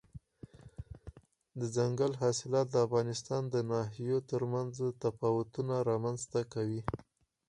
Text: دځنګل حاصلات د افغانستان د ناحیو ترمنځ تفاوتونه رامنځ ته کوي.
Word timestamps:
دځنګل 1.59 2.11
حاصلات 2.21 2.67
د 2.71 2.75
افغانستان 2.85 3.41
د 3.53 3.55
ناحیو 3.71 4.17
ترمنځ 4.31 4.73
تفاوتونه 5.03 5.73
رامنځ 5.89 6.21
ته 6.31 6.41
کوي. 6.53 6.81